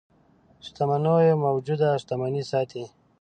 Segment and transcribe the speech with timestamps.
[0.65, 2.83] شتمنيو موجوده شتمني ساتي.